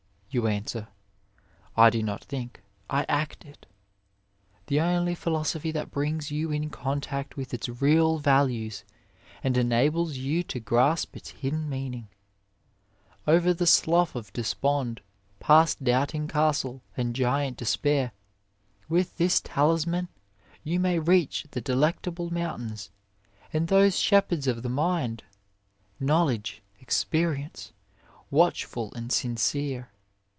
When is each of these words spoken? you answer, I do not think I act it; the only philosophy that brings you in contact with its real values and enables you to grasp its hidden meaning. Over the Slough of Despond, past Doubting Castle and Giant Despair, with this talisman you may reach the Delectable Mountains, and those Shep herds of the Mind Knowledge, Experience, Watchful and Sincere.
you 0.33 0.47
answer, 0.47 0.87
I 1.75 1.89
do 1.89 2.01
not 2.01 2.23
think 2.23 2.63
I 2.89 3.03
act 3.09 3.43
it; 3.43 3.65
the 4.67 4.79
only 4.79 5.13
philosophy 5.13 5.71
that 5.73 5.91
brings 5.91 6.31
you 6.31 6.51
in 6.51 6.69
contact 6.69 7.35
with 7.35 7.53
its 7.53 7.67
real 7.67 8.17
values 8.17 8.85
and 9.43 9.57
enables 9.57 10.15
you 10.15 10.41
to 10.43 10.61
grasp 10.61 11.17
its 11.17 11.31
hidden 11.31 11.67
meaning. 11.67 12.07
Over 13.27 13.53
the 13.53 13.67
Slough 13.67 14.15
of 14.15 14.31
Despond, 14.31 15.01
past 15.41 15.83
Doubting 15.83 16.29
Castle 16.29 16.81
and 16.95 17.13
Giant 17.13 17.57
Despair, 17.57 18.13
with 18.87 19.17
this 19.17 19.41
talisman 19.41 20.07
you 20.63 20.79
may 20.79 20.97
reach 20.97 21.45
the 21.51 21.59
Delectable 21.59 22.31
Mountains, 22.33 22.89
and 23.51 23.67
those 23.67 23.99
Shep 23.99 24.31
herds 24.31 24.47
of 24.47 24.63
the 24.63 24.69
Mind 24.69 25.25
Knowledge, 25.99 26.63
Experience, 26.79 27.73
Watchful 28.29 28.93
and 28.93 29.11
Sincere. 29.11 29.89